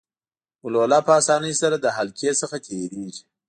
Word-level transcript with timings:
ګلوله 0.61 0.99
په 1.07 1.11
اسانۍ 1.19 1.53
سره 1.61 1.75
له 1.83 1.89
حلقې 1.97 2.31
څخه 2.41 2.55
تیریږي. 2.65 3.21